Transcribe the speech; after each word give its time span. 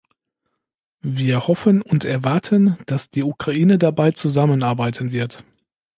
Wir 1.03 1.45
hoffen 1.47 1.83
und 1.83 2.05
erwarten, 2.05 2.75
dass 2.87 3.11
die 3.11 3.21
Ukraine 3.21 3.77
dabei 3.77 4.09
zusammenarbeiten 4.09 5.11
wird. 5.11 5.43